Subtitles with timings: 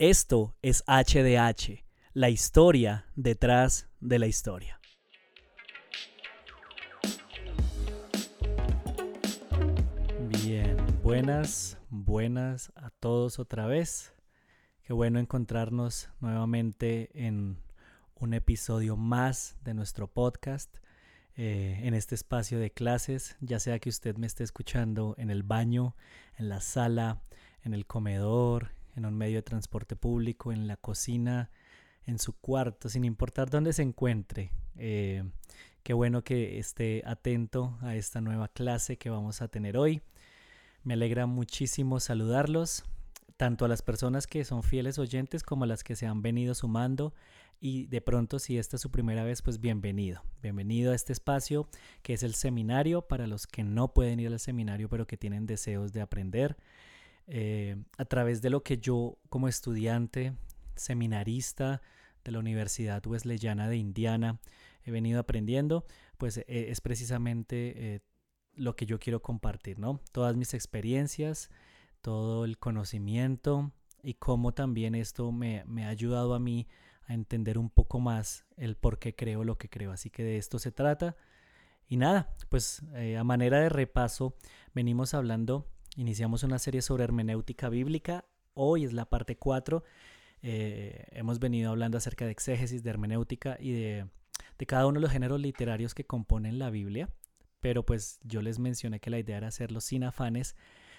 [0.00, 4.78] Esto es HDH, la historia detrás de la historia.
[10.28, 14.14] Bien, buenas, buenas a todos otra vez.
[14.84, 17.58] Qué bueno encontrarnos nuevamente en
[18.14, 20.72] un episodio más de nuestro podcast,
[21.34, 25.42] eh, en este espacio de clases, ya sea que usted me esté escuchando en el
[25.42, 25.96] baño,
[26.36, 27.20] en la sala,
[27.64, 31.50] en el comedor, en un medio de transporte público, en la cocina,
[32.04, 34.50] en su cuarto, sin importar dónde se encuentre.
[34.76, 35.24] Eh,
[35.82, 40.02] qué bueno que esté atento a esta nueva clase que vamos a tener hoy.
[40.84, 42.84] Me alegra muchísimo saludarlos,
[43.36, 46.54] tanto a las personas que son fieles oyentes como a las que se han venido
[46.54, 47.14] sumando.
[47.60, 50.22] Y de pronto, si esta es su primera vez, pues bienvenido.
[50.42, 51.68] Bienvenido a este espacio
[52.02, 55.46] que es el seminario para los que no pueden ir al seminario pero que tienen
[55.46, 56.56] deseos de aprender.
[57.30, 60.32] Eh, a través de lo que yo como estudiante,
[60.76, 61.82] seminarista
[62.24, 64.40] de la Universidad Wesleyana de Indiana,
[64.82, 65.84] he venido aprendiendo,
[66.16, 68.00] pues eh, es precisamente eh,
[68.54, 70.00] lo que yo quiero compartir, ¿no?
[70.10, 71.50] Todas mis experiencias,
[72.00, 73.72] todo el conocimiento
[74.02, 76.66] y cómo también esto me, me ha ayudado a mí
[77.02, 79.92] a entender un poco más el por qué creo lo que creo.
[79.92, 81.14] Así que de esto se trata.
[81.86, 82.82] Y nada, pues
[83.18, 84.36] a manera de repaso,
[84.74, 85.66] venimos hablando
[85.98, 88.24] Iniciamos una serie sobre hermenéutica bíblica.
[88.54, 89.82] Hoy es la parte 4.
[90.42, 94.06] Eh, hemos venido hablando acerca de exégesis, de hermenéutica y de,
[94.68, 97.08] cada uno de los géneros literarios que componen la Biblia.
[97.58, 100.54] Pero pues yo les mencioné que la idea era hacerlo sin afanes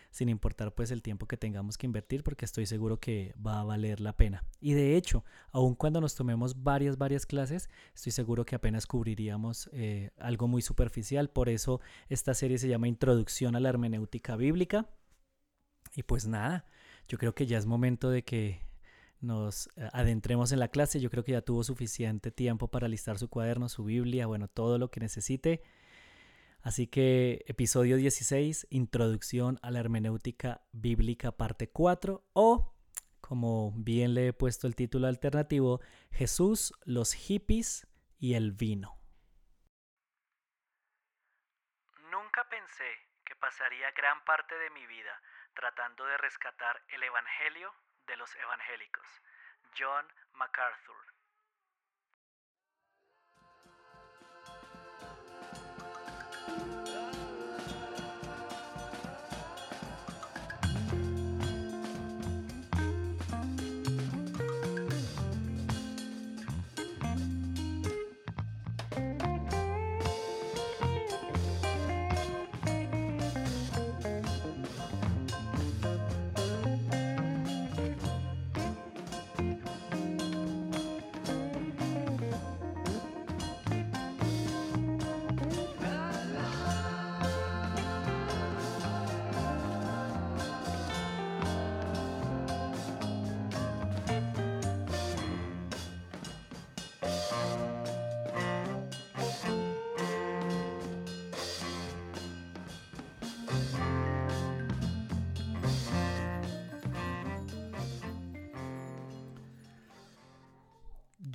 [0.10, 3.64] sin importar pues el tiempo que tengamos que invertir porque estoy seguro que va a
[3.64, 4.44] valer la pena.
[4.60, 9.70] Y de hecho, aun cuando nos tomemos varias, varias clases, estoy seguro que apenas cubriríamos
[9.74, 11.30] eh, algo muy superficial.
[11.30, 14.90] Por eso esta serie se llama Introducción a la Hermenéutica Bíblica.
[15.96, 16.66] Y pues nada,
[17.08, 18.62] yo creo que ya es momento de que
[19.22, 21.00] nos eh, adentremos en la clase.
[21.00, 24.78] Yo creo que ya tuvo suficiente tiempo para listar su cuaderno, su Biblia, bueno, todo
[24.78, 25.62] lo que necesite.
[26.62, 32.76] Así que episodio 16, Introducción a la Hermenéutica Bíblica, parte 4, o
[33.22, 35.80] como bien le he puesto el título alternativo,
[36.12, 37.88] Jesús, los hippies
[38.18, 38.98] y el vino.
[42.12, 42.92] Nunca pensé
[43.24, 45.22] que pasaría gran parte de mi vida
[45.54, 47.74] tratando de rescatar el Evangelio
[48.08, 49.06] de los evangélicos.
[49.78, 51.19] John MacArthur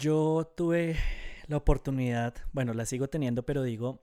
[0.04, 0.96] Yo tuve
[1.46, 4.02] la oportunidad, bueno, la sigo teniendo, pero digo,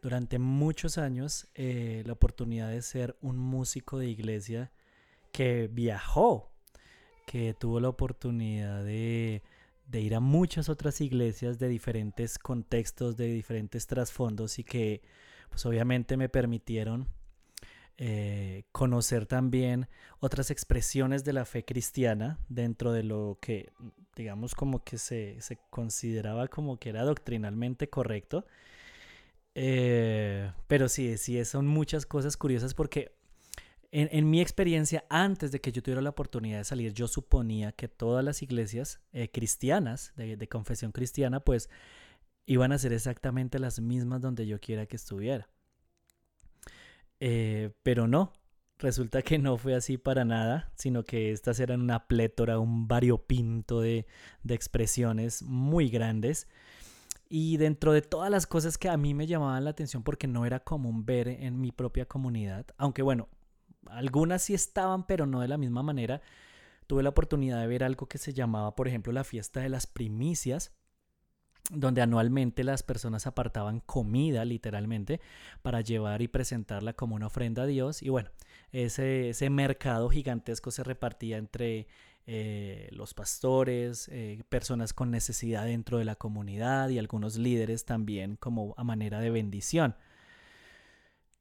[0.00, 4.70] durante muchos años, eh, la oportunidad de ser un músico de iglesia
[5.32, 6.52] que viajó,
[7.26, 9.42] que tuvo la oportunidad de,
[9.88, 15.02] de ir a muchas otras iglesias de diferentes contextos, de diferentes trasfondos y que
[15.48, 17.08] pues obviamente me permitieron
[18.02, 19.86] eh, conocer también
[20.20, 23.72] otras expresiones de la fe cristiana dentro de lo que,
[24.16, 25.36] digamos, como que se,
[25.68, 28.46] consideraba como que era doctrinalmente correcto.
[29.54, 33.12] Eh, pero sí, sí, son muchas cosas curiosas porque
[33.90, 37.88] en, mi experiencia, antes de que yo tuviera la oportunidad de salir, yo suponía que
[37.88, 41.68] todas las iglesias eh, cristianas, de, de confesión cristiana, pues
[42.46, 45.50] iban a ser exactamente las mismas donde yo quiera que estuviera.
[47.20, 48.32] Eh, pero no,
[48.78, 53.80] resulta que no fue así para nada, sino que estas eran una plétora, un variopinto
[53.80, 54.06] de,
[54.42, 56.48] de expresiones muy grandes.
[57.28, 60.46] Y dentro de todas las cosas que a mí me llamaban la atención porque no
[60.46, 63.28] era común ver en mi propia comunidad, aunque bueno,
[63.86, 66.22] algunas sí estaban, pero no de la misma manera,
[66.86, 69.86] tuve la oportunidad de ver algo que se llamaba, por ejemplo, la fiesta de las
[69.86, 70.72] primicias.
[71.70, 75.20] Donde anualmente las personas apartaban comida literalmente
[75.62, 78.02] para llevar y presentarla como una ofrenda a Dios.
[78.02, 78.30] Y bueno,
[78.72, 81.86] ese, ese mercado gigantesco se repartía entre
[82.26, 88.36] eh, los pastores, eh, personas con necesidad dentro de la comunidad y algunos líderes también
[88.36, 89.96] como a manera de bendición.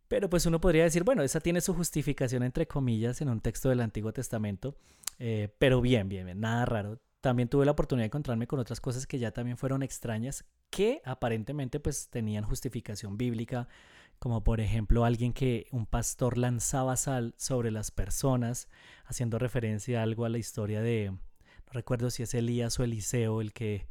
[0.08, 3.70] Pero pues uno podría decir, bueno, esa tiene su justificación entre comillas en un texto
[3.70, 4.76] del Antiguo Testamento,
[5.20, 8.80] eh, pero bien, bien, bien, nada raro también tuve la oportunidad de encontrarme con otras
[8.80, 13.68] cosas que ya también fueron extrañas, que aparentemente pues tenían justificación bíblica,
[14.20, 18.70] como por ejemplo alguien que un pastor lanzaba sal sobre las personas,
[19.06, 23.42] haciendo referencia a algo a la historia de, no recuerdo si es Elías o Eliseo
[23.42, 23.88] el que,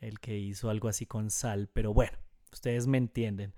[0.00, 2.16] el que hizo algo así con sal, pero bueno,
[2.52, 3.54] ustedes me entienden.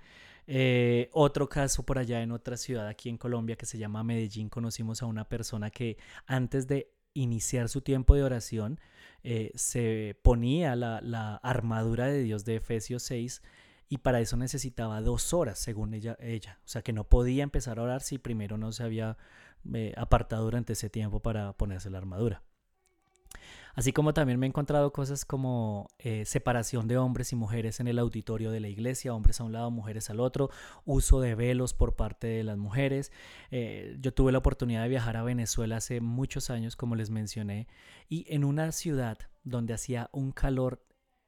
[0.49, 4.49] Eh, otro caso por allá en otra ciudad aquí en Colombia que se llama Medellín,
[4.49, 8.79] conocimos a una persona que antes de iniciar su tiempo de oración,
[9.23, 13.43] eh, se ponía la, armadura de Dios de Efesios 6
[13.89, 16.59] y para eso necesitaba dos horas, según ella, ella.
[16.65, 19.17] O sea que no podía empezar a orar si primero no se había
[19.75, 22.43] eh, apartado durante ese tiempo para ponerse la armadura.
[23.75, 27.89] Así como también me he encontrado cosas como eh, separación de hombres y mujeres en
[27.89, 30.51] el auditorio de la iglesia, hombres a un lado, mujeres al otro,
[30.85, 33.13] uso de velos por parte de las mujeres.
[33.51, 37.69] Eh, yo tuve la oportunidad de viajar a Venezuela hace muchos años, como les mencioné,
[38.09, 40.83] y en una ciudad donde hacía un calor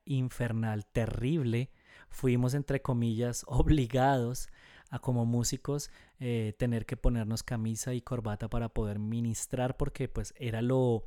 [0.06, 1.70] infernal, terrible,
[2.08, 4.48] fuimos entre comillas obligados
[4.90, 10.34] a como músicos eh, tener que ponernos camisa y corbata para poder ministrar porque pues
[10.38, 11.04] era lo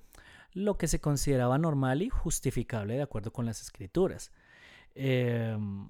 [0.53, 4.31] lo que se consideraba normal y justificable de acuerdo con las escrituras.
[4.95, 5.89] Em,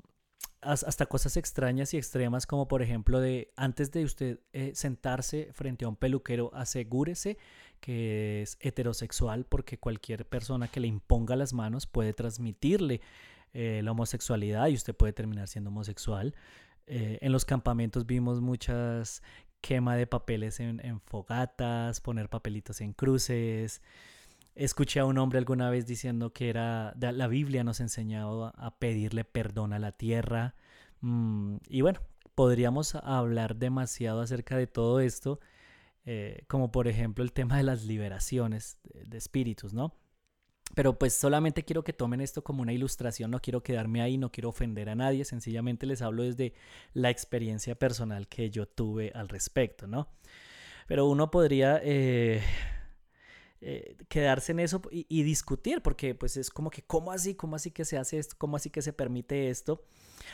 [0.62, 5.86] hasta cosas extrañas y extremas como por ejemplo de antes de usted eh, sentarse frente
[5.86, 7.40] a un peluquero asegúrese
[7.80, 13.02] que es heterosexual porque cualquier persona que le imponga las manos puede transmitirle
[13.54, 16.36] eh, la homosexualidad y usted puede terminar siendo homosexual.
[16.86, 19.24] Eh, en los campamentos vimos muchas
[19.62, 23.81] quema de papeles en fogatas, poner papelitos en cruces.
[24.56, 29.24] Escuché a un hombre alguna vez diciendo que era la Biblia nos enseñaba a pedirle
[29.24, 30.56] perdón a la tierra.
[31.00, 32.01] Mm, y bueno,
[32.36, 35.39] podríamos hablar demasiado acerca de todo esto,
[36.06, 39.95] eh, como por ejemplo el tema de las liberaciones de, espíritus, ¿no?
[40.75, 44.31] Pero pues solamente quiero que tomen esto como una ilustración, no quiero quedarme ahí, no
[44.31, 46.54] quiero ofender a nadie, sencillamente les hablo desde
[46.94, 50.07] la experiencia personal que yo tuve al respecto, ¿no?
[50.88, 52.42] Pero uno podría eh,
[53.63, 57.36] eh, quedarse en eso y, discutir, porque pues es como que, ¿cómo así?
[57.36, 58.36] ¿Cómo así que se hace esto?
[58.40, 59.84] ¿Cómo así que se permite esto?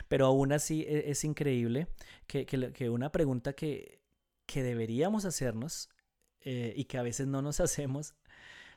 [0.07, 1.87] Pero aún así e, es, increíble
[2.25, 4.01] que, que, una pregunta que,
[4.45, 5.89] que deberíamos hacernos
[6.39, 8.15] eh, y que a veces no nos hacemos,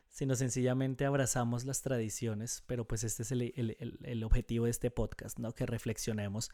[0.09, 4.91] sino sencillamente abrazamos las tradiciones, pero pues este es el, el, el objetivo de este
[4.91, 5.55] podcast, ¿no?
[5.55, 6.51] Que reflexionemos,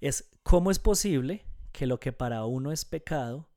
[0.00, 3.48] es cómo es posible que lo que para uno es pecado,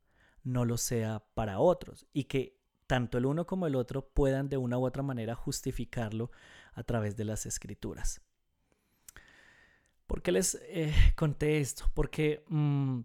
[0.44, 2.59] no lo sea para otros y que
[2.90, 6.32] tanto el uno como el otro puedan de una u otra manera justificarlo
[6.72, 8.20] a través de las escrituras.
[10.08, 11.84] ¿Por qué les eh, conté esto?
[11.94, 13.02] Porque mm,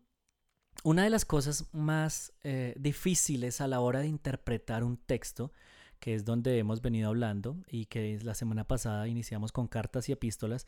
[0.85, 5.53] una de las cosas más eh, difíciles a la hora de interpretar un texto,
[5.99, 10.13] que es donde hemos venido hablando y que la semana pasada iniciamos con cartas y
[10.13, 10.65] epístolas,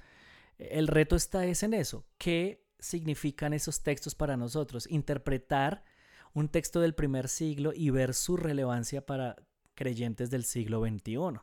[0.60, 2.06] el reto está es en eso.
[2.20, 4.86] ¿Qué significan esos textos para nosotros?
[4.92, 5.84] Interpretar
[6.33, 9.35] un texto del primer siglo y ver su relevancia para
[9.75, 11.39] creyentes del siglo XXI.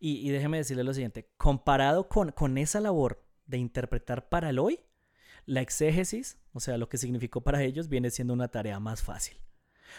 [0.00, 4.80] Y, déjeme decirle lo siguiente, comparado con, con esa labor de interpretar para el hoy,
[5.44, 9.38] la exégesis, o sea, lo que significó para ellos, viene siendo una tarea más fácil.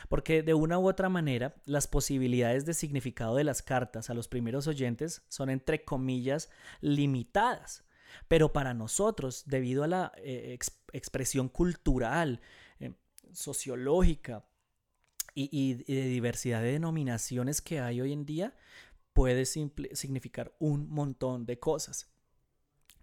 [0.07, 4.27] Porque de una u otra manera, las posibilidades de significado de las cartas a los
[4.27, 6.49] primeros oyentes son entre comillas
[6.81, 7.83] limitadas.
[8.27, 10.57] Pero para nosotros, debido a la eh,
[10.93, 12.41] expresión cultural,
[13.33, 14.45] sociológica
[15.33, 18.55] y, de diversidad de denominaciones que hay hoy en día,
[19.13, 22.11] puede significar un montón de cosas.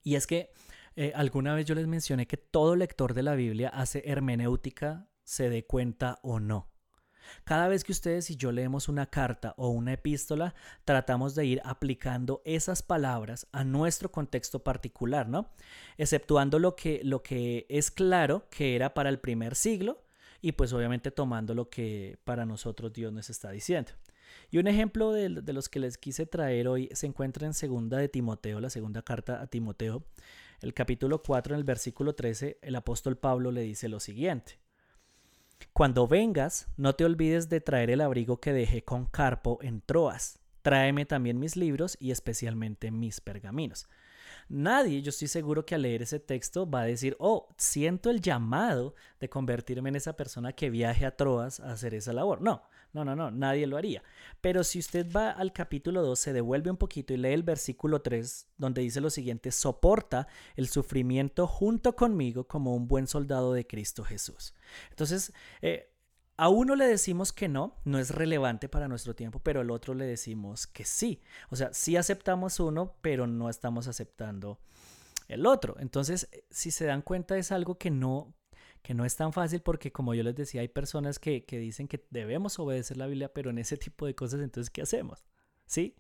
[0.02, 0.52] Y es que
[0.94, 5.50] eh, alguna vez yo les mencioné que todo lector de la Biblia hace hermenéutica, se
[5.50, 6.70] dé cuenta o no.
[7.44, 10.54] Cada vez que ustedes y yo leemos una carta o una epístola,
[10.84, 15.50] tratamos de ir aplicando esas palabras a nuestro contexto particular, ¿no?
[15.98, 20.05] Exceptuando lo que, lo que es claro que era para el primer siglo
[20.40, 23.92] y pues obviamente tomando lo que para nosotros Dios nos está diciendo.
[24.50, 28.08] Y un ejemplo de, los que les quise traer hoy se encuentra en segunda de
[28.08, 30.04] Timoteo, la segunda carta a Timoteo,
[30.60, 34.58] el capítulo 4 en el versículo 13, el apóstol Pablo le dice lo siguiente.
[35.72, 40.38] Cuando vengas, no te olvides de traer el abrigo que dejé con Carpo en Troas.
[40.62, 43.88] Tráeme también mis libros y especialmente mis pergaminos.
[44.48, 48.20] Nadie, yo estoy seguro que al leer ese texto va a decir, oh, siento el
[48.20, 52.40] llamado de convertirme en esa persona que viaje a Troas a hacer esa labor.
[52.40, 52.62] No,
[52.92, 54.02] no, no, no, nadie lo haría.
[54.40, 58.00] Pero si usted va al capítulo 2, se devuelve un poquito y lee el versículo
[58.00, 63.66] 3, donde dice lo siguiente, soporta el sufrimiento junto conmigo como un buen soldado de
[63.66, 64.54] Cristo Jesús.
[64.90, 65.92] Entonces, eh,
[66.36, 69.94] a uno le decimos que no, no es relevante para nuestro tiempo, pero al otro
[69.94, 71.22] le decimos que sí.
[71.50, 74.58] O sea, sí aceptamos uno, pero no estamos aceptando
[75.28, 75.76] el otro.
[75.78, 78.34] Entonces, eh, si se dan cuenta, es algo que no,
[78.82, 81.88] que no es tan fácil porque, como yo les decía, hay personas que, que dicen
[81.88, 85.24] que debemos obedecer la Biblia, pero en ese tipo de cosas, entonces, ¿qué hacemos?
[85.64, 85.96] ¿Sí?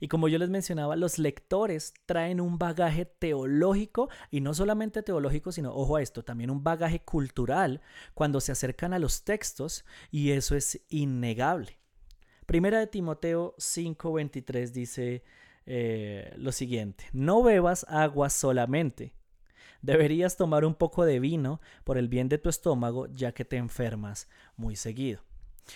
[0.00, 5.52] Y como yo les mencionaba, los lectores traen un bagaje teológico y no solamente teológico,
[5.52, 7.80] sino, ojo a esto, también un bagaje cultural
[8.14, 11.78] cuando se acercan a los textos y eso es innegable.
[12.46, 15.24] Primera de Timoteo 5:23 dice
[15.66, 19.14] eh, lo siguiente, no bebas agua solamente.
[19.82, 23.56] Deberías tomar un poco de vino por el bien de tu estómago, ya que te
[23.56, 25.20] enfermas muy seguido.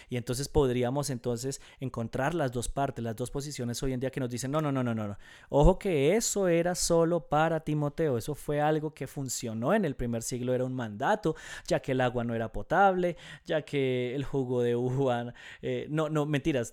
[0.09, 4.21] Y entonces podríamos entonces encontrar las dos partes, las dos posiciones hoy en día que
[4.21, 5.17] nos dicen, no, no, no, no, no.
[5.49, 10.23] Ojo que eso era solo para Timoteo, eso fue algo que funcionó en el primer
[10.23, 14.63] siglo, era un mandato, ya que el agua no era potable, ya que el jugo
[14.63, 16.73] de uva, eh, no, no, mentiras,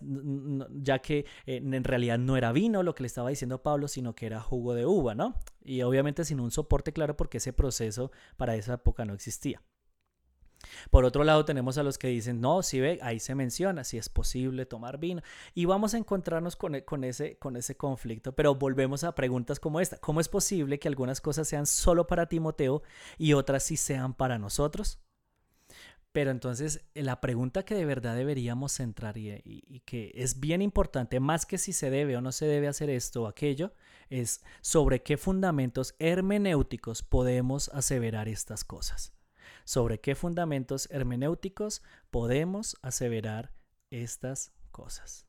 [0.72, 4.16] ya que eh, en realidad no era vino lo que le estaba diciendo Pablo, sino
[4.16, 5.36] que era jugo de uva, ¿no?
[5.64, 9.62] Y obviamente sin un soporte claro porque ese proceso para esa época no existía.
[10.90, 13.98] Por otro lado, tenemos a los que dicen, no, si ve, ahí se menciona, si
[13.98, 15.22] es posible tomar vino.
[15.54, 19.60] Y vamos a encontrarnos con, e, con, ese, con ese conflicto, pero volvemos a preguntas
[19.60, 19.98] como esta.
[19.98, 22.84] ¿Cómo es posible que algunas cosas sean solo para Timoteo
[23.18, 25.00] y otras sí sean para nosotros?
[26.12, 31.20] Pero entonces la pregunta que de verdad deberíamos centrar y, y, que es bien importante,
[31.20, 33.74] más que si se debe o no se debe hacer esto o aquello,
[34.10, 39.17] es sobre qué fundamentos hermenéuticos podemos aseverar estas cosas
[39.68, 43.52] sobre qué fundamentos hermenéuticos podemos aseverar
[43.92, 45.28] estas cosas.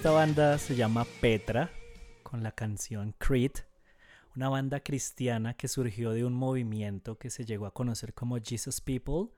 [0.00, 1.70] Esta banda se llama Petra
[2.22, 3.52] con la canción Creed,
[4.34, 8.80] una banda cristiana que surgió de un movimiento que se llegó a conocer como Jesus
[8.80, 9.28] People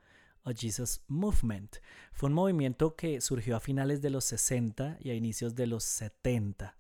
[0.45, 1.79] o Jesus Movement.
[2.13, 5.83] Fue un movimiento que surgió a finales de los 60 y a inicios de los
[5.83, 6.77] 70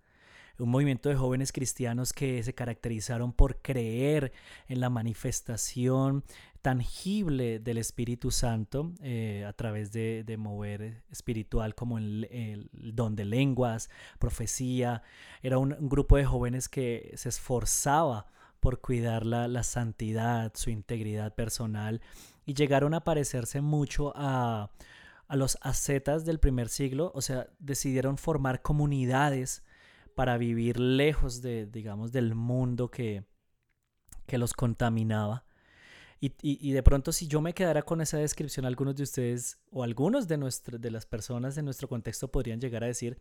[0.58, 4.32] un movimiento de jóvenes cristianos que se caracterizaron por creer
[4.68, 6.24] en la manifestación
[6.62, 13.90] tangible del Espíritu Santo eh, a través de, mover espiritual como el, don de lenguas,
[14.18, 15.02] profecía.
[15.42, 18.26] Era un, grupo de jóvenes que se esforzaba
[18.60, 22.00] por cuidar la, la santidad, su integridad personal
[22.46, 24.70] y llegaron a parecerse mucho a,
[25.26, 29.64] a los ascetas del primer siglo, o sea, decidieron formar comunidades
[30.14, 33.24] para vivir lejos de, digamos, del mundo que,
[34.26, 35.44] que los contaminaba.
[36.24, 40.28] Y, de pronto si yo me quedara con esa descripción, algunos de ustedes o algunos
[40.28, 40.38] de,
[40.78, 43.20] de las personas de nuestro contexto podrían llegar a decir,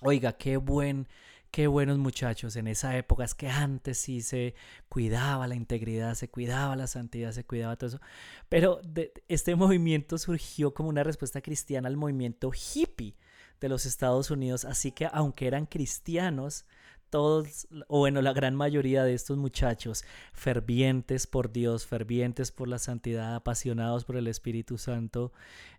[0.00, 1.06] oiga, qué buen,
[1.52, 4.56] qué buenos muchachos en esa época, es que antes sí se
[4.88, 8.00] cuidaba la integridad, se cuidaba la santidad, se cuidaba todo eso.
[8.48, 8.80] Pero
[9.28, 13.14] este movimiento surgió como una respuesta cristiana al movimiento hippie
[13.60, 16.64] de los Estados Unidos, así que aunque eran cristianos,
[17.10, 22.78] todos, o bueno, la gran mayoría de estos muchachos, fervientes por Dios, fervientes por la
[22.78, 25.32] santidad, apasionados por el Espíritu Santo,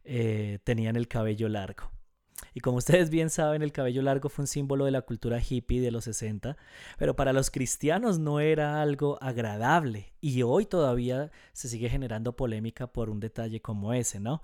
[0.04, 1.92] eh, tenían el cabello largo.
[2.54, 5.82] Y como ustedes bien saben, el cabello largo fue un símbolo de la cultura hippie
[5.82, 6.56] de los 60,
[6.98, 12.88] pero para los cristianos no era algo agradable y hoy todavía se sigue generando polémica
[12.88, 14.42] por un detalle como ese, ¿no?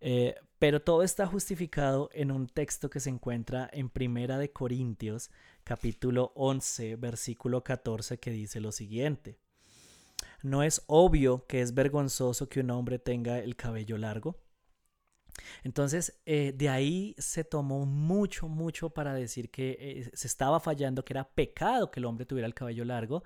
[0.00, 5.30] Eh, pero todo está justificado en un texto que se encuentra en Primera de Corintios,
[5.64, 9.38] capítulo 11, versículo 14, que dice lo siguiente.
[10.42, 14.38] no es obvio que es vergonzoso que un hombre tenga el cabello largo.
[15.62, 21.04] Entonces, eh, de ahí se tomó mucho, mucho para decir que eh, se estaba fallando,
[21.04, 23.24] que era pecado que el hombre tuviera el cabello largo.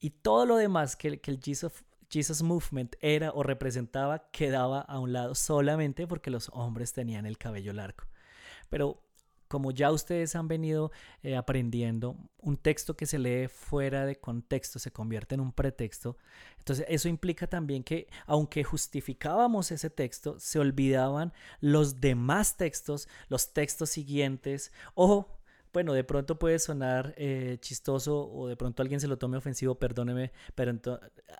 [0.00, 1.72] Y todo lo demás que, el Jesus,
[2.14, 7.38] Jesus Movement era o representaba quedaba a un lado solamente porque los hombres tenían el
[7.38, 8.04] cabello largo.
[8.70, 9.02] Pero
[9.48, 10.92] como ya ustedes han venido
[11.24, 16.16] eh, aprendiendo, un texto que se lee fuera de contexto se convierte en un pretexto.
[16.58, 23.52] Entonces eso implica también que aunque justificábamos ese texto, se olvidaban los demás textos, los
[23.52, 25.36] textos siguientes o
[25.74, 29.74] bueno, de pronto puede sonar eh, chistoso o de pronto alguien se lo tome ofensivo,
[29.74, 30.72] perdóneme, pero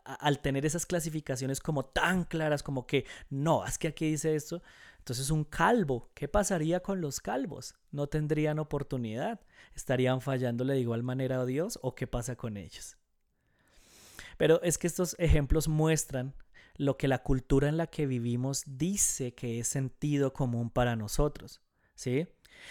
[0.04, 4.60] al tener esas clasificaciones como tan claras como que no, es que aquí dice esto,
[4.98, 7.76] entonces un calvo, ¿qué pasaría con los calvos?
[7.92, 9.40] ¿No tendrían oportunidad?
[9.74, 12.96] ¿Estarían fallándole de igual manera a Dios o qué pasa con ellos?
[14.36, 16.34] Pero es que estos ejemplos muestran
[16.76, 21.60] lo que la cultura en la que vivimos dice que es sentido común para nosotros,
[21.94, 22.26] ¿sí?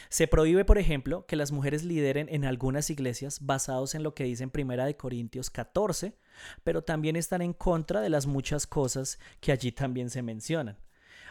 [0.10, 4.26] Se prohíbe, por ejemplo, que las mujeres lideren en algunas iglesias basados en lo que
[4.26, 6.18] dice en Primera de Corintios 14,
[6.64, 10.78] pero también están en contra de las muchas cosas que allí también se mencionan.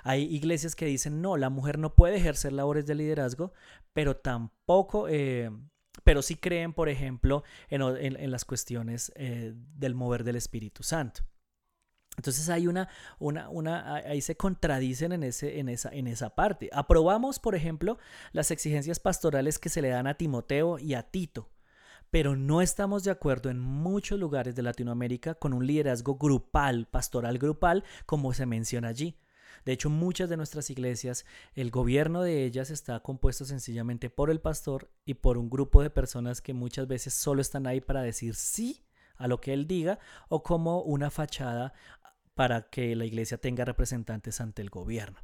[0.05, 3.53] Hay iglesias que dicen, no, la mujer no puede ejercer labores de liderazgo,
[3.93, 5.51] pero tampoco, eh,
[6.03, 11.23] pero sí creen, por ejemplo, en, las cuestiones eh, del mover del Espíritu Santo.
[12.17, 12.89] Entonces hay una,
[13.19, 16.69] una, una, ahí se contradicen en, ese, en, esa, en esa parte.
[16.73, 17.99] Aprobamos, por ejemplo,
[18.33, 21.49] las exigencias pastorales que se le dan a Timoteo y a Tito,
[22.11, 27.39] pero no estamos de acuerdo en muchos lugares de Latinoamérica con un liderazgo grupal, pastoral
[27.39, 29.17] grupal, como se menciona allí.
[29.65, 34.41] De hecho, muchas de nuestras iglesias, el gobierno de ellas está compuesto sencillamente por el
[34.41, 38.35] pastor y por un grupo de personas que muchas veces solo están ahí para decir
[38.35, 38.85] sí
[39.17, 41.73] a lo que él diga o como una fachada
[42.35, 45.19] para que la iglesia tenga representantes ante el gobierno.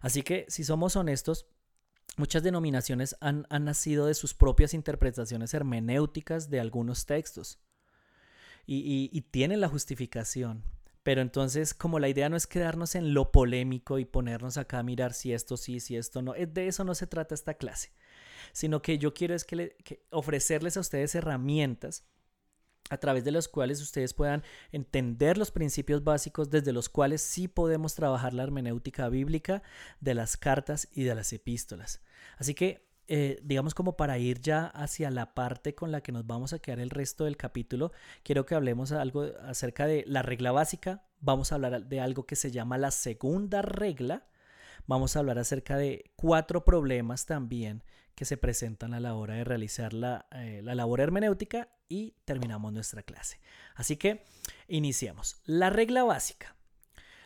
[0.00, 1.46] Así que, si somos honestos,
[2.16, 7.58] Muchas denominaciones han, nacido de sus propias interpretaciones hermenéuticas de algunos textos
[8.66, 10.64] y, tienen la justificación,
[11.02, 14.82] pero entonces, como la idea no es quedarnos en lo polémico y ponernos acá a
[14.82, 17.92] mirar si esto sí, si esto no, de eso no se trata esta clase,
[18.52, 19.76] sino que yo quiero es que,
[20.10, 22.06] ofrecerles a ustedes herramientas
[22.90, 27.48] a través de las cuales ustedes puedan entender los principios básicos desde los cuales sí
[27.48, 29.62] podemos trabajar la hermenéutica bíblica
[30.00, 32.00] de las cartas y de las epístolas.
[32.38, 36.26] Así que eh, digamos como para ir ya hacia la parte con la que nos
[36.26, 37.92] vamos a quedar el resto del capítulo,
[38.24, 42.34] quiero que hablemos algo acerca de la regla básica, vamos a hablar de algo que
[42.34, 44.26] se llama la segunda regla,
[44.88, 47.84] vamos a hablar acerca de cuatro problemas también
[48.16, 52.72] que se presentan a la hora de realizar la, eh, la labor hermenéutica y terminamos
[52.72, 53.38] nuestra clase.
[53.76, 54.24] Así que
[54.66, 55.40] iniciamos.
[55.44, 56.56] La regla básica.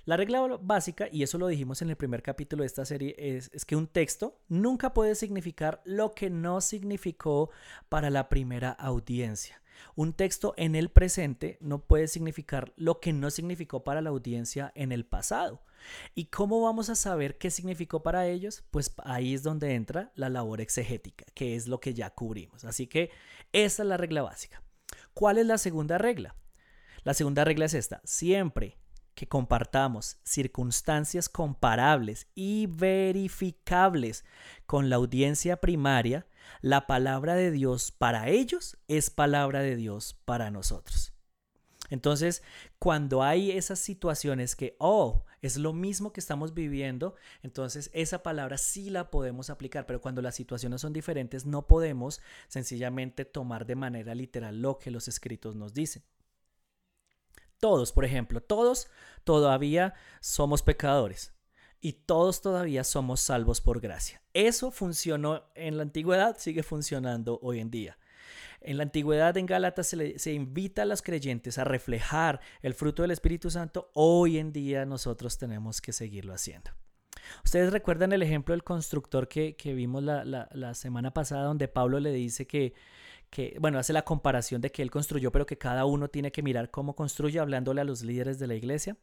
[0.04, 3.50] La regla básica, y eso lo dijimos en el primer capítulo de esta serie, es,
[3.64, 7.50] que un texto nunca puede significar lo que no significó
[7.88, 9.62] para la primera audiencia.
[9.94, 14.72] Un texto en el presente no puede significar lo que no significó para la audiencia
[14.74, 15.62] en el pasado.
[16.14, 18.64] ¿Y cómo vamos a saber qué significó para ellos?
[18.70, 22.64] Pues ahí es donde entra la labor exegética, que es lo que ya cubrimos.
[22.64, 23.10] Así que
[23.52, 24.62] esa es la regla básica.
[25.14, 26.36] ¿Cuál es la segunda regla?
[27.02, 28.00] La segunda regla es esta.
[28.04, 28.78] Siempre
[29.14, 34.24] que compartamos circunstancias comparables y verificables
[34.66, 36.26] con la audiencia primaria,
[36.62, 41.12] la palabra de Dios para ellos es palabra de Dios para nosotros.
[41.90, 42.42] Entonces,
[42.78, 48.58] cuando hay esas situaciones que, oh, es lo mismo que estamos viviendo, entonces esa palabra
[48.58, 53.74] sí la podemos aplicar, pero cuando las situaciones son diferentes, no podemos sencillamente tomar de
[53.74, 56.02] manera literal lo que los escritos nos dicen.
[57.58, 58.88] Todos, por ejemplo, todos
[59.24, 61.34] todavía somos pecadores
[61.80, 64.22] y todos todavía somos salvos por gracia.
[64.32, 67.98] Eso funcionó en la antigüedad, sigue funcionando hoy en día.
[68.60, 73.02] En la antigüedad en Gálatas se, se, invita a los creyentes a reflejar el fruto
[73.02, 73.90] del Espíritu Santo.
[73.94, 76.70] Hoy en día nosotros tenemos que seguirlo haciendo.
[77.44, 82.12] Ustedes recuerdan el ejemplo del constructor que, vimos la, la semana pasada donde Pablo le
[82.12, 82.74] dice que
[83.30, 86.42] que, bueno, hace la comparación de que él construyó, pero que cada uno tiene que
[86.42, 88.96] mirar cómo construye, hablándole a los líderes de la iglesia.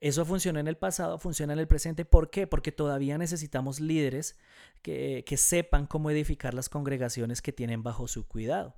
[0.00, 2.04] Eso funcionó en el pasado, funciona en el presente.
[2.04, 2.46] ¿Por qué?
[2.46, 4.36] Porque todavía necesitamos líderes
[4.82, 8.76] que, que sepan cómo edificar las congregaciones que tienen bajo su cuidado.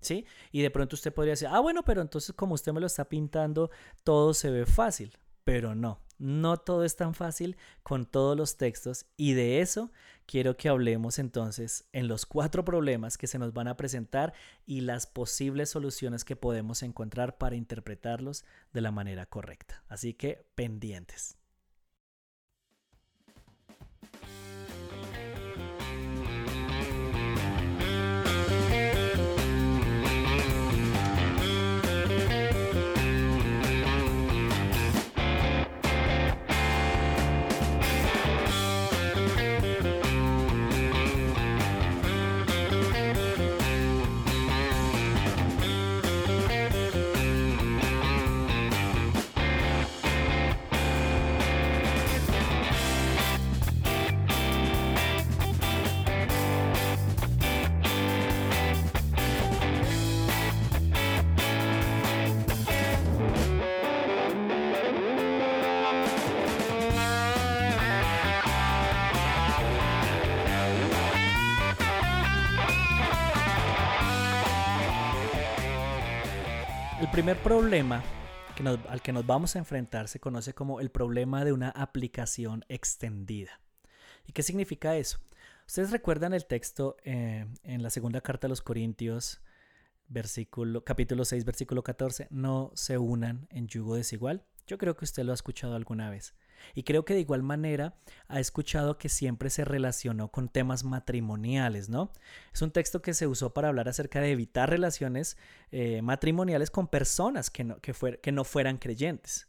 [0.00, 0.26] ¿Sí?
[0.50, 3.08] Y de pronto usted podría decir, ah, bueno, pero entonces como usted me lo está
[3.08, 3.70] pintando,
[4.02, 5.16] todo se ve fácil.
[5.44, 9.90] Pero no, no todo es tan fácil con todos los textos y de eso
[10.26, 14.32] quiero que hablemos entonces en los cuatro problemas que se nos van a presentar
[14.64, 19.82] y las posibles soluciones que podemos encontrar para interpretarlos de la manera correcta.
[19.88, 21.41] Así que pendientes.
[77.32, 78.02] Primer problema
[78.88, 83.60] al que nos vamos a enfrentar se conoce como el problema de una aplicación extendida.
[84.26, 85.18] ¿Y qué significa eso?
[85.66, 89.40] Ustedes recuerdan el texto eh, en la segunda carta a los Corintios,
[90.08, 94.44] versículo, capítulo 6, versículo 14, no se unan en yugo desigual.
[94.66, 96.34] Yo creo que usted lo ha escuchado alguna vez.
[96.74, 97.94] Y creo que de igual manera
[98.28, 102.12] ha escuchado que siempre se relacionó con temas matrimoniales, ¿no?
[102.52, 105.36] Es un texto que se usó para hablar acerca de evitar relaciones
[105.70, 109.48] eh, matrimoniales con personas que no, que, que no fueran creyentes.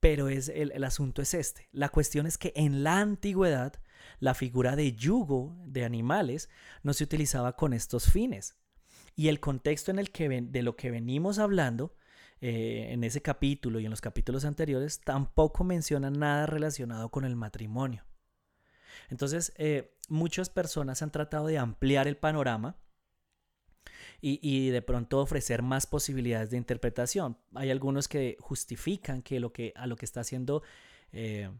[0.00, 1.68] Pero es, el, el asunto es este.
[1.72, 3.74] La cuestión es que en la antigüedad
[4.18, 6.48] la figura de yugo de animales
[6.82, 8.56] no se utilizaba con estos fines.
[9.16, 11.94] Y el contexto en el que de lo que venimos hablando
[12.46, 17.36] eh, en ese capítulo y en los capítulos anteriores tampoco menciona nada relacionado con el
[17.36, 18.04] matrimonio.
[19.08, 22.76] Entonces, eh, muchas personas han tratado de ampliar el panorama
[24.20, 27.38] y, de pronto ofrecer más posibilidades de interpretación.
[27.54, 29.38] Hay algunos que justifican que,
[29.74, 30.62] a lo que está haciendo,
[31.12, 31.50] eh,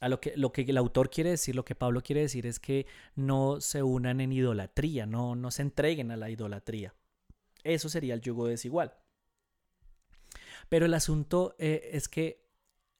[0.00, 3.60] a lo que, el autor quiere decir, lo que Pablo quiere decir es que no
[3.60, 6.94] se unan en idolatría, no se entreguen a la idolatría.
[7.62, 8.94] Eso sería el yugo desigual.
[10.68, 12.46] Pero el asunto eh, es que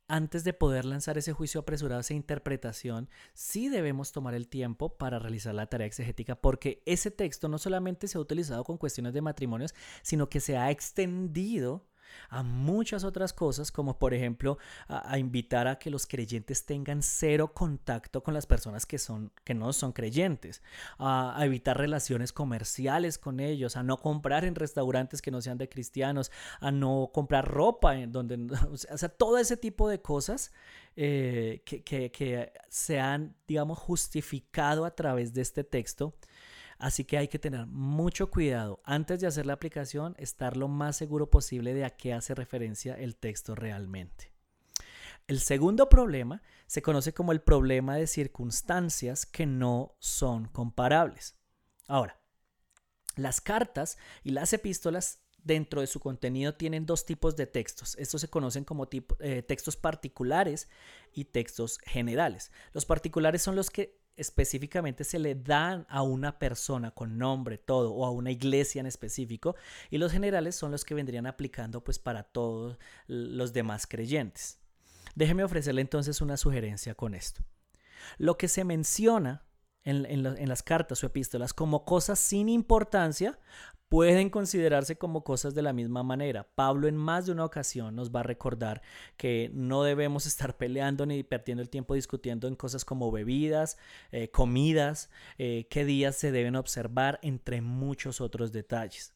[0.09, 5.19] antes de poder lanzar ese juicio apresurado, esa interpretación, sí debemos tomar el tiempo para
[5.19, 9.23] realizar la tarea exegética, porque ese texto no solamente se ha utilizado con cuestiones de
[9.23, 11.87] matrimonios, sino que se ha extendido
[12.29, 17.53] a muchas otras cosas, como por ejemplo a, invitar a que los creyentes tengan cero
[17.53, 20.63] contacto con las personas que, son, que no son creyentes,
[20.99, 25.69] a, evitar relaciones comerciales con ellos, a no comprar en restaurantes que no sean de
[25.69, 28.37] cristianos, a no comprar ropa en donde,
[28.71, 30.53] o sea, todo ese tipo de cosas
[30.97, 36.15] eh, que, que, que se han, digamos, justificado a través de este texto
[36.79, 40.97] Así que hay que tener mucho cuidado antes de hacer la aplicación, estar lo más
[40.97, 44.33] seguro posible de a qué hace referencia el texto realmente.
[45.27, 51.35] El segundo problema se conoce como el problema de circunstancias que no son comparables.
[51.89, 52.21] Ahora,
[53.17, 57.97] las cartas y las epístolas dentro de su contenido tienen dos tipos de textos.
[57.99, 58.89] Estos se conocen como
[59.21, 60.69] eh, textos particulares
[61.13, 62.51] y textos generales.
[62.73, 67.93] Los particulares son los que específicamente se le dan a una persona con nombre, todo,
[67.93, 69.57] o a una iglesia en específico,
[69.91, 74.59] y los generales son los que vendrían aplicando pues para todos los demás creyentes.
[75.15, 77.43] Déjeme ofrecerle entonces una sugerencia con esto.
[78.19, 79.45] Lo que se menciona
[79.87, 83.39] en, las cartas o epístolas como cosas sin importancia
[83.89, 86.49] pueden considerarse como cosas de la misma manera.
[86.57, 88.83] Pablo en más de una ocasión nos va a recordar
[89.17, 93.79] que no debemos estar peleando ni perdiendo el tiempo discutiendo en cosas como bebidas,
[94.11, 99.15] eh, comidas, eh, qué días se deben observar, entre muchos otros detalles.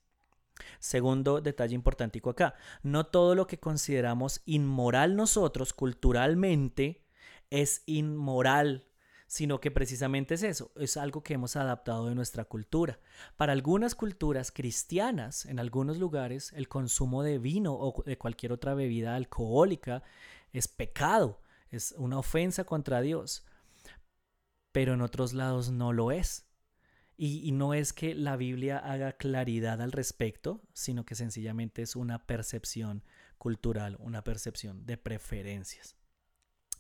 [0.79, 7.03] Segundo detalle importantico acá, no todo lo que consideramos inmoral nosotros culturalmente
[7.49, 8.90] es inmoral
[9.31, 12.99] sino que precisamente es eso, es algo que hemos adaptado de nuestra cultura.
[13.37, 18.75] Para algunas culturas cristianas, en algunos lugares, el consumo de vino o de cualquier otra
[18.75, 20.03] bebida alcohólica
[20.53, 21.41] es pecado,
[21.71, 23.47] es una ofensa contra Dios,
[24.73, 26.49] pero en otros lados no lo es.
[27.17, 31.95] Y, y, no es que la Biblia haga claridad al respecto, sino que sencillamente es
[31.95, 33.05] una percepción
[33.39, 36.00] cultural, una percepción de preferencias.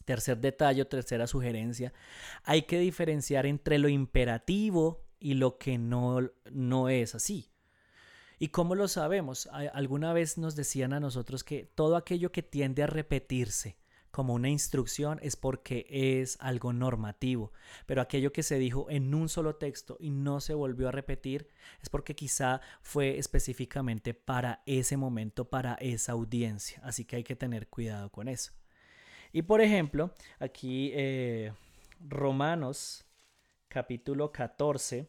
[0.04, 1.92] Tercer detalle, tercera sugerencia,
[2.44, 7.50] hay que diferenciar entre lo imperativo y lo que no, no es así.
[8.38, 9.48] ¿Y cómo lo sabemos?
[9.74, 13.76] Alguna vez nos decían a nosotros que todo aquello que tiende a repetirse
[14.10, 17.52] como una instrucción es porque es algo normativo,
[17.86, 21.48] pero aquello que se dijo en un solo texto y no se volvió a repetir
[21.82, 27.36] es porque quizá fue específicamente para ese momento, para esa audiencia, así que hay que
[27.36, 28.52] tener cuidado con eso.
[29.32, 31.52] Y por ejemplo, aquí eh,
[32.00, 33.04] Romanos
[33.68, 35.08] capítulo 14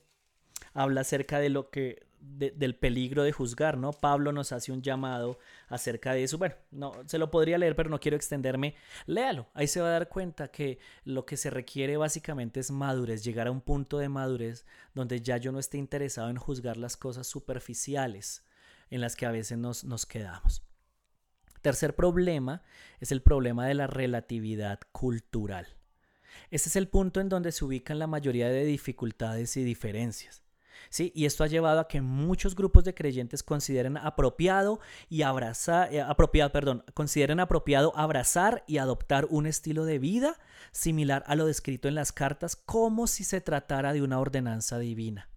[0.73, 3.91] habla acerca de lo que del peligro de juzgar, ¿no?
[3.91, 6.37] Pablo nos hace un llamado acerca de eso.
[6.37, 8.75] Bueno, no se lo podría leer, pero no quiero extenderme.
[9.07, 9.47] Léalo.
[9.55, 13.47] Ahí se va a dar cuenta que lo que se requiere básicamente es madurez, llegar
[13.47, 17.25] a un punto de madurez donde ya yo no esté interesado en juzgar las cosas
[17.25, 18.45] superficiales
[18.91, 20.61] en las que a veces nos, nos quedamos.
[21.61, 22.63] Tercer problema
[22.99, 25.67] es el problema de la relatividad cultural.
[26.49, 30.41] Este es el punto en donde se ubican la mayoría de dificultades y diferencias.
[30.89, 31.11] ¿sí?
[31.15, 36.83] Y esto ha llevado a que muchos grupos de creyentes consideren apropiado y eh, perdón,
[36.93, 40.39] consideren apropiado abrazar y adoptar un estilo de vida
[40.71, 45.30] similar a lo descrito en las cartas como si se tratara de una ordenanza divina.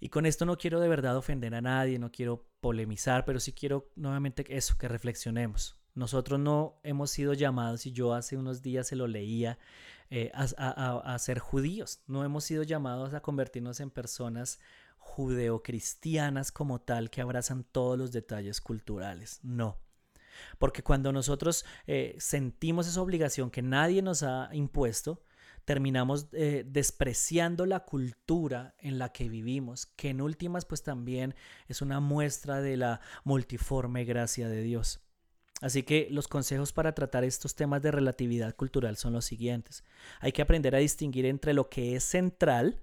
[0.00, 3.52] Y con esto no quiero de verdad ofender a nadie, no quiero polemizar, pero sí
[3.52, 5.78] quiero nuevamente eso, que reflexionemos.
[5.94, 9.58] Nosotros no hemos sido llamados, y yo hace unos días se lo leía,
[10.12, 12.02] eh, a, ser judíos.
[12.06, 14.58] No hemos sido llamados a convertirnos en personas
[14.98, 19.38] judeocristianas como tal que abrazan todos los detalles culturales.
[19.42, 19.78] No.
[20.58, 25.22] Porque cuando nosotros eh, sentimos esa obligación que nadie nos ha impuesto,
[25.64, 31.34] terminamos eh, despreciando la cultura en la que vivimos, que en últimas pues también
[31.68, 35.00] es una muestra de la multiforme gracia de Dios.
[35.60, 39.84] Así que los consejos para tratar estos temas de relatividad cultural son los siguientes.
[40.20, 42.82] Hay que aprender a distinguir entre lo que es central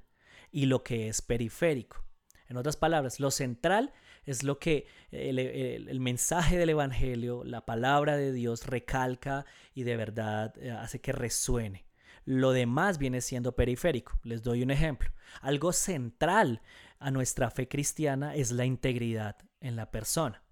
[0.52, 2.04] y lo que es periférico.
[2.50, 3.94] En otras palabras, lo central
[4.26, 10.54] es lo que el, mensaje del Evangelio, la palabra de Dios recalca y de verdad
[10.58, 11.87] eh, hace que resuene.
[12.28, 14.20] Lo demás viene siendo periférico.
[14.24, 15.10] Les doy un ejemplo.
[15.40, 16.62] Algo central
[17.00, 20.44] a nuestra fe cristiana es la integridad en la persona.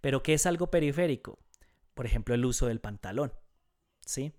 [0.00, 1.40] Pero ¿qué es algo periférico?
[1.94, 3.32] Por ejemplo, el uso del pantalón.
[4.04, 4.34] ¿Sí?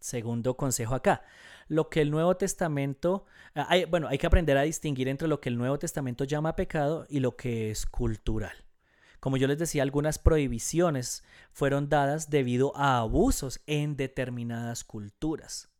[0.00, 1.22] Segundo consejo acá.
[1.68, 5.50] Lo que el Nuevo Testamento, ah, bueno, hay que aprender a distinguir entre lo que
[5.50, 8.56] el Nuevo Testamento llama pecado y lo que es cultural.
[9.20, 15.73] Como yo les decía, algunas prohibiciones fueron dadas debido a abusos en determinadas culturas.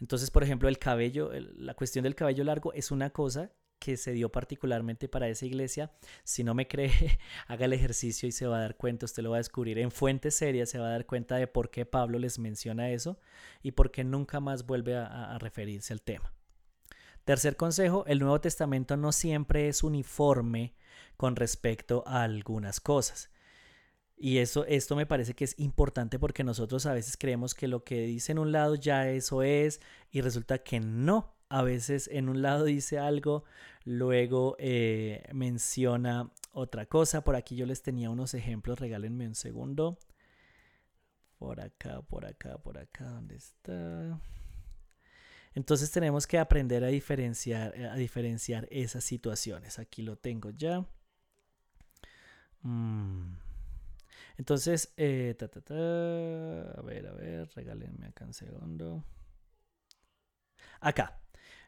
[0.00, 4.12] Entonces, por ejemplo, el cabello, la cuestión del cabello largo es una cosa que se
[4.12, 5.90] dio particularmente para esa iglesia.
[6.22, 6.92] Si no me cree,
[7.48, 9.90] haga el ejercicio y se va a dar cuenta, usted lo va a descubrir en
[9.90, 13.18] fuentes serias, se va a dar cuenta de por qué Pablo les menciona eso
[13.62, 16.32] y por qué nunca más vuelve a, referirse al tema.
[17.24, 20.74] Tercer consejo, el Nuevo Testamento no siempre es uniforme
[21.16, 23.30] con respecto a algunas cosas.
[24.22, 27.84] Y eso, esto me parece que es importante porque nosotros a veces creemos que lo
[27.84, 29.80] que dice en un lado ya eso es
[30.10, 33.44] y resulta que no a veces en un lado dice algo,
[33.86, 37.24] luego eh, menciona otra cosa.
[37.24, 39.98] Por aquí yo les tenía unos ejemplos, regálenme un segundo.
[41.38, 44.20] Por acá, por acá, por acá, ¿dónde está?
[45.54, 49.78] Entonces tenemos que aprender a diferenciar, a diferenciar esas situaciones.
[49.78, 50.84] Aquí lo tengo ya.
[52.60, 53.49] Mm.
[54.36, 59.04] Entonces, eh, a ver, a ver, regálenme acá un segundo.
[60.80, 61.20] Acá.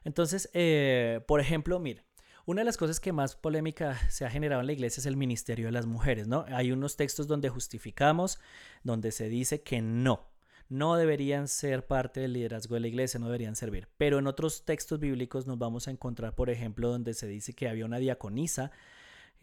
[0.03, 2.03] Entonces, eh, por ejemplo, mire,
[2.45, 5.15] una de las cosas que más polémica se ha generado en la iglesia es el
[5.15, 6.45] ministerio de las mujeres, ¿no?
[6.49, 8.39] Hay unos textos donde justificamos,
[8.83, 10.29] donde se dice que no,
[10.67, 13.87] no deberían ser parte del liderazgo de la iglesia, no deberían servir.
[13.97, 17.69] Pero en otros textos bíblicos nos vamos a encontrar, por ejemplo, donde se dice que
[17.69, 18.71] había una diaconisa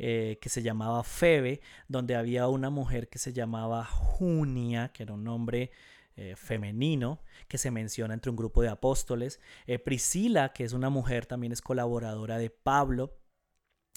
[0.03, 5.13] eh, que se llamaba Febe, donde había una mujer que se llamaba Junia, que era
[5.13, 5.71] un nombre
[6.17, 9.41] eh, femenino que se menciona entre un grupo de apóstoles.
[9.67, 13.21] Eh, Priscila, que es una mujer, también es colaboradora de Pablo.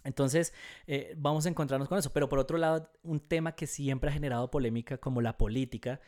[0.03, 0.53] Entonces,
[0.85, 2.11] eh, vamos a encontrarnos con eso.
[2.11, 6.01] Pero por otro lado, un tema que siempre ha generado polémica como la política.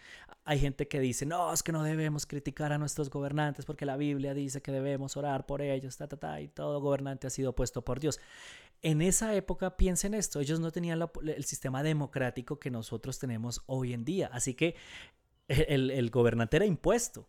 [0.44, 3.98] Hay gente que dice, no, es que no debemos criticar a nuestros gobernantes porque la
[3.98, 7.56] Biblia dice que debemos orar por ellos, ta, ta, ta, y todo gobernante ha sido
[7.56, 8.20] puesto por Dios.
[8.86, 13.94] En esa época, piensen esto, ellos no tenían el sistema democrático que nosotros tenemos hoy
[13.94, 14.30] en día.
[14.32, 14.76] Así que
[15.48, 17.28] el, gobernante era impuesto.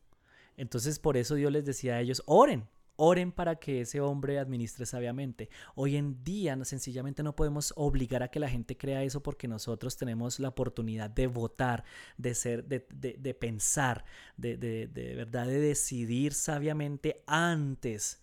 [0.58, 4.84] Entonces por eso Dios les decía a ellos, oren, oren para que ese hombre administre
[4.84, 5.48] sabiamente.
[5.74, 9.96] Hoy en día sencillamente no podemos obligar a que la gente crea eso porque nosotros
[9.96, 11.84] tenemos la oportunidad de votar,
[12.18, 14.04] de ser, de, de pensar,
[14.36, 18.22] de, de verdad de decidir sabiamente antes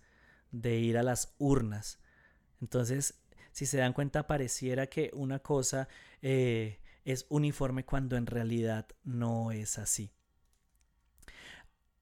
[0.52, 1.98] de ir a las urnas.
[2.60, 3.23] Entonces
[3.54, 5.86] si se dan cuenta, pareciera que una cosa
[6.22, 10.10] eh, es uniforme cuando en realidad no es así.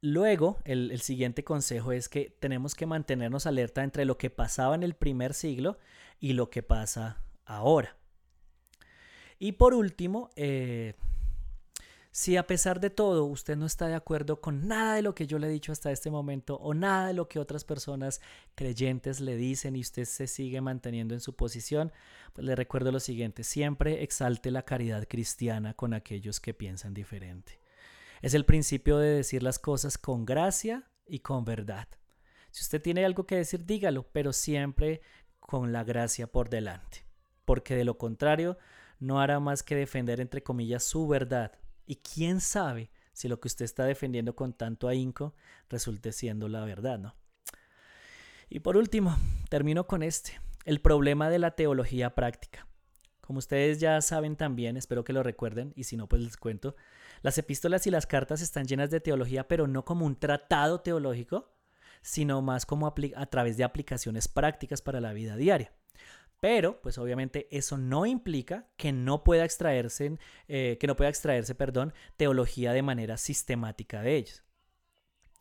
[0.01, 4.83] Luego, el, siguiente consejo es que tenemos que mantenernos alerta entre lo que pasaba en
[4.83, 5.77] el primer siglo
[6.21, 7.99] y lo que pasa ahora.
[9.39, 10.95] Y por último, eh,
[12.15, 15.27] si a pesar de todo usted no está de acuerdo con nada de lo que
[15.27, 18.21] yo le he dicho hasta este momento o nada de lo que otras personas
[18.55, 21.91] creyentes le dicen y usted se sigue manteniendo en su posición,
[22.35, 27.59] pues le recuerdo lo siguiente, siempre exalte la caridad cristiana con aquellos que piensan diferente.
[28.21, 31.89] Es el principio de decir las cosas con gracia y con verdad.
[32.51, 35.01] Si usted tiene algo que decir, dígalo, pero siempre
[35.41, 37.07] con la gracia por delante,
[37.47, 38.59] porque de lo contrario
[39.01, 41.53] no hará más que defender entre comillas su verdad
[41.87, 45.35] y quién sabe si lo que usted está defendiendo con tanto ahínco
[45.69, 47.15] resulte siendo la verdad, ¿no?
[48.49, 49.17] Y por último,
[49.49, 52.67] termino con este, el problema de la teología práctica.
[53.21, 56.77] Como ustedes ya saben también, espero que lo recuerden, y si no, pues les cuento,
[57.23, 61.51] las epístolas y las cartas están llenas de teología, pero no como un tratado teológico,
[62.03, 65.73] sino más como a través de aplicaciones prácticas para la vida diaria.
[66.43, 71.55] Pero, pues obviamente eso no implica que no pueda extraerse, eh, que no pueda extraerse,
[71.55, 74.43] perdón, teología de manera sistemática de ellos.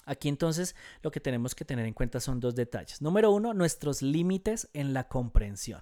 [0.05, 3.01] Aquí entonces lo que tenemos que tener en cuenta son dos detalles.
[3.01, 5.81] Número uno, nuestros límites en la comprensión.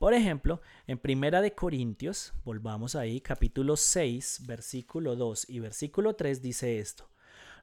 [0.00, 6.42] Por ejemplo, en Primera de Corintios, volvamos ahí, capítulo 6, versículo 2 y versículo 3
[6.42, 7.08] dice esto.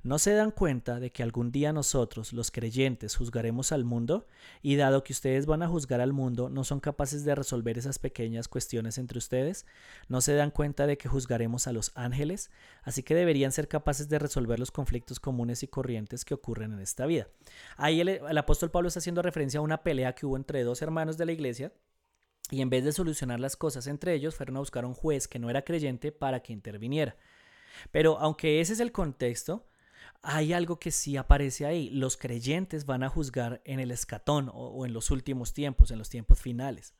[0.02, 4.28] ¿No se dan cuenta de que algún día nosotros, los creyentes, juzgaremos al mundo?
[4.62, 8.00] Y dado que ustedes van a juzgar al mundo, ¿no son capaces de resolver esas
[8.00, 9.66] pequeñas cuestiones entre ustedes?
[10.08, 12.50] ¿No se dan cuenta de que juzgaremos a los ángeles?
[12.82, 16.80] Así que deberían ser capaces de resolver los conflictos comunes y corrientes que ocurren en
[16.80, 17.28] esta vida.
[17.76, 21.18] Ahí el, apóstol Pablo está haciendo referencia a una pelea que hubo entre dos hermanos
[21.18, 21.74] de la iglesia
[22.52, 25.28] y en vez de solucionar las cosas entre ellos, fueron a buscar a un juez
[25.28, 27.18] que no era creyente para que interviniera.
[27.92, 29.69] Pero aunque ese es el contexto,
[30.22, 31.90] hay algo que sí aparece ahí.
[31.90, 36.10] Los creyentes van a juzgar en el escatón o, en los últimos tiempos, en los
[36.10, 36.94] tiempos finales.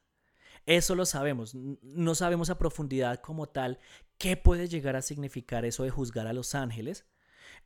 [0.66, 1.56] Eso lo sabemos.
[1.56, 3.80] No sabemos a profundidad como tal
[4.18, 7.06] qué puede llegar a significar eso de juzgar a los ángeles,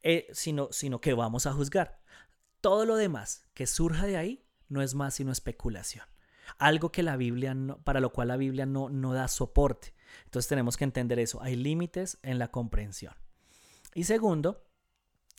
[0.01, 1.99] eh, sino, sino que vamos a juzgar.
[2.61, 6.05] Todo lo demás que surja de ahí no es más sino especulación.
[6.57, 9.93] Algo que la Biblia para lo cual la Biblia no, no da soporte.
[10.25, 11.41] Entonces tenemos que entender eso.
[11.41, 13.13] Hay límites en la comprensión.
[13.95, 14.63] Y segundo,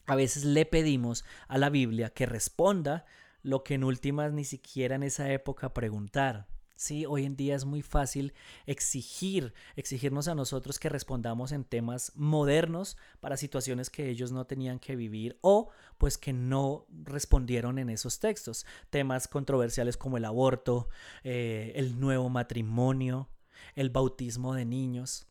[0.06, 3.06] a veces le pedimos a la Biblia que responda
[3.42, 6.46] lo que en últimas ni siquiera en esa época preguntar.
[6.76, 8.34] Sí, hoy en día es muy fácil
[8.66, 14.80] exigir, exigirnos a nosotros que respondamos en temas modernos para situaciones que ellos no tenían
[14.80, 18.66] que vivir o pues que no respondieron en esos textos.
[18.90, 20.88] Temas controversiales como el aborto,
[21.22, 23.28] eh, el nuevo matrimonio,
[23.76, 25.28] el bautismo de niños.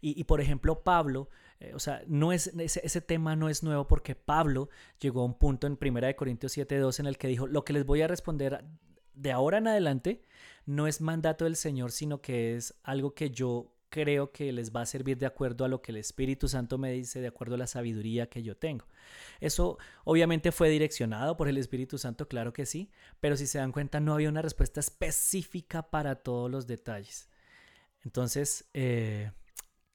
[0.00, 1.28] Y, y por ejemplo, Pablo
[1.60, 5.34] eh, o sea, no es, ese, tema no es nuevo porque Pablo llegó a un
[5.34, 8.64] punto en 1 Corintios 7.2 en el que dijo, lo que les voy a responder
[9.14, 10.22] de ahora en adelante
[10.66, 14.80] no es mandato del Señor, sino que es algo que yo creo que les va
[14.80, 17.58] a servir de acuerdo a lo que el Espíritu Santo me dice, de acuerdo a
[17.58, 18.86] la sabiduría que yo tengo.
[19.38, 22.90] Eso obviamente fue direccionado por el Espíritu Santo, claro que sí,
[23.20, 27.28] pero si se dan cuenta no había una respuesta específica para todos los detalles.
[28.02, 29.30] Entonces, eh,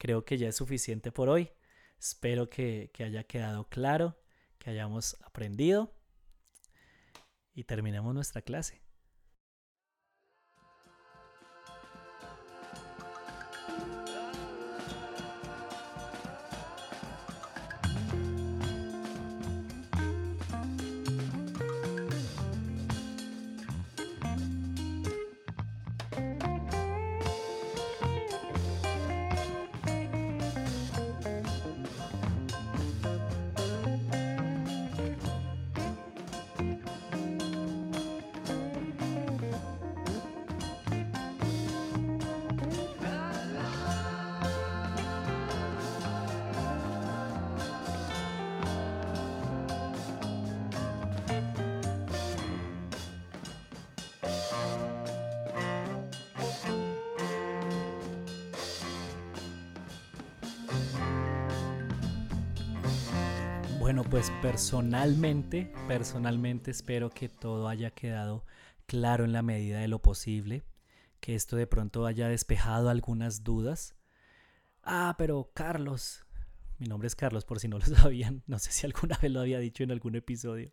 [0.00, 1.52] creo que ya es suficiente por hoy.
[2.00, 4.18] Espero que, haya quedado claro,
[4.58, 5.94] que hayamos aprendido
[7.52, 8.80] y terminemos nuestra clase.
[63.90, 68.44] Bueno, pues personalmente, personalmente espero que todo haya quedado
[68.86, 70.62] claro en la medida de lo posible,
[71.18, 73.96] que esto de pronto haya despejado algunas dudas.
[74.84, 76.24] Ah, pero Carlos,
[76.78, 79.40] mi nombre es Carlos por si no lo sabían, no sé si alguna vez lo
[79.40, 80.72] había dicho en algún episodio.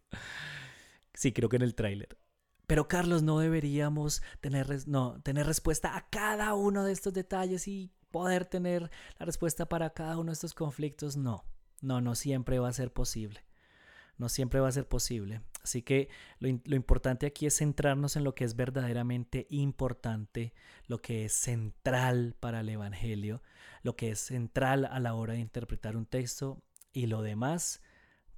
[1.15, 2.19] Sí, creo que en el tráiler.
[2.67, 7.91] pero Carlos, no deberíamos tener, no, tener respuesta a cada uno de estos detalles y
[8.11, 11.17] poder tener la respuesta para cada uno de estos conflictos.
[11.17, 11.43] No,
[11.81, 13.43] no, no siempre va a ser posible.
[14.17, 15.41] No siempre va a ser posible.
[15.63, 16.09] Así que
[16.39, 20.53] lo, lo, importante aquí es centrarnos en lo que es verdaderamente importante,
[20.87, 23.43] lo que es central para el Evangelio,
[23.83, 26.63] lo que es central a la hora de interpretar un texto
[26.93, 27.81] y lo demás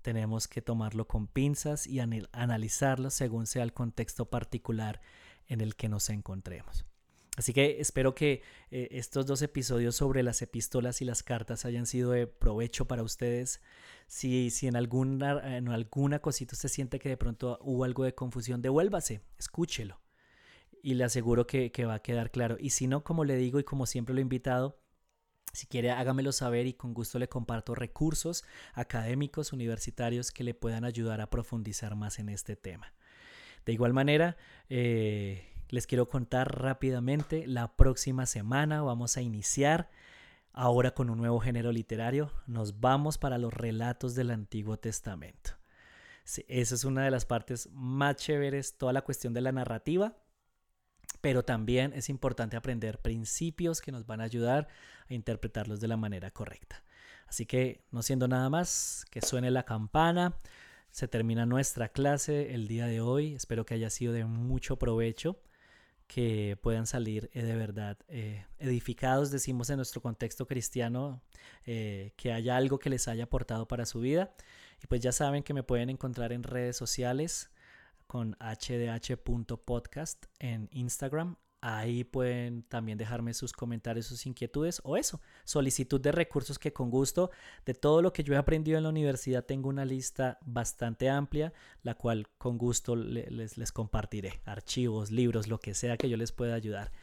[0.02, 5.02] tenemos que tomarlo con pinzas y analizarlo según sea el contexto particular
[5.48, 6.89] en el que nos encontremos.
[7.40, 11.86] Así que espero que eh, estos dos episodios sobre las epístolas y las cartas hayan
[11.86, 13.62] sido de provecho para ustedes.
[14.08, 18.14] Si, si en, alguna, en alguna cosita usted siente que de pronto hubo algo de
[18.14, 20.02] confusión, devuélvase, escúchelo.
[20.84, 22.58] Y le aseguro que, que va a quedar claro.
[22.60, 24.78] Y si no, como le digo y como siempre lo he invitado,
[25.54, 30.84] si quiere, hágamelo saber y con gusto le comparto recursos académicos, universitarios que le puedan
[30.84, 32.94] ayudar a profundizar más en este tema.
[33.66, 34.36] De igual manera,
[34.68, 39.90] eh, les quiero contar rápidamente, la próxima semana vamos a iniciar
[40.52, 42.32] ahora con un nuevo género literario.
[42.48, 45.52] Nos vamos para los relatos del Antiguo Testamento.
[46.48, 50.16] esa es una de las partes más chéveres, toda la cuestión de la narrativa
[51.22, 54.68] pero también es importante aprender principios que nos van a ayudar
[55.10, 56.84] a interpretarlos de la manera correcta.
[57.28, 60.38] Así que, no siendo nada más, que suene la campana.
[60.90, 63.36] Se termina nuestra clase el día de hoy.
[63.36, 65.40] Espero que haya sido de mucho provecho,
[66.10, 71.22] que puedan salir eh, de verdad eh, edificados, decimos en nuestro contexto cristiano,
[71.66, 74.34] eh, que haya algo que les haya aportado para su vida.
[74.84, 77.52] Y pues ya saben que me pueden encontrar en redes sociales
[78.08, 81.36] con hdh.podcast en Instagram.
[81.62, 86.90] Ahí pueden también dejarme sus comentarios, sus inquietudes o eso, solicitud de recursos que con
[86.90, 87.32] gusto
[87.66, 91.52] de todo lo que yo he aprendido en la universidad tengo una lista bastante amplia,
[91.84, 96.56] la cual con gusto les, compartiré, archivos, libros, lo que sea que yo les pueda
[96.56, 96.94] ayudar.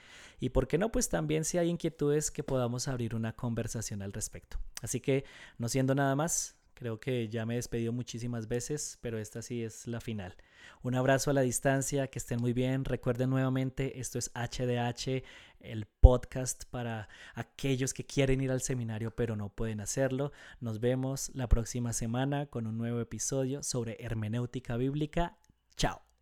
[0.41, 4.15] Y por qué no, pues también si hay inquietudes que podamos abrir una conversación al
[4.15, 4.59] respecto.
[4.81, 5.25] Así que
[5.59, 9.65] no siendo nada más, creo que ya me he despedido muchísimas veces, pero esta sí
[9.65, 10.37] es la final.
[10.83, 12.85] Un abrazo a la distancia, que estén muy bien.
[12.85, 15.25] Recuerden nuevamente, esto es HDH,
[15.61, 20.33] el podcast para aquellos que quieren ir al seminario pero no pueden hacerlo.
[20.61, 25.39] Nos vemos la próxima semana con un nuevo episodio sobre hermenéutica bíblica.
[25.77, 26.16] Chao.